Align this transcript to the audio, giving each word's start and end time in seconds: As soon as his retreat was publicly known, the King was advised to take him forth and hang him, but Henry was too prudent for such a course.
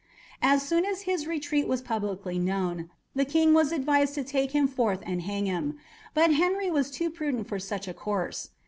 As 0.41 0.63
soon 0.63 0.83
as 0.83 1.01
his 1.01 1.27
retreat 1.27 1.67
was 1.67 1.83
publicly 1.83 2.39
known, 2.39 2.89
the 3.13 3.23
King 3.23 3.53
was 3.53 3.71
advised 3.71 4.15
to 4.15 4.23
take 4.23 4.49
him 4.49 4.67
forth 4.67 5.03
and 5.05 5.21
hang 5.21 5.45
him, 5.45 5.77
but 6.15 6.33
Henry 6.33 6.71
was 6.71 6.89
too 6.89 7.11
prudent 7.11 7.47
for 7.47 7.59
such 7.59 7.87
a 7.87 7.93
course. 7.93 8.49